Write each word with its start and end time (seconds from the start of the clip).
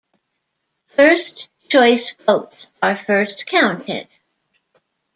First 0.87 1.51
choice 1.69 2.15
votes 2.15 2.73
are 2.81 2.97
first 2.97 3.45
counted. 3.45 4.07